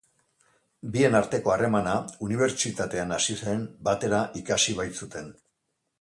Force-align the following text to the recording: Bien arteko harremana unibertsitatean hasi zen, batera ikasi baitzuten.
Bien 0.95 1.17
arteko 1.19 1.53
harremana 1.55 1.93
unibertsitatean 2.29 3.15
hasi 3.19 3.37
zen, 3.45 3.63
batera 3.91 4.23
ikasi 4.45 4.77
baitzuten. 4.81 5.33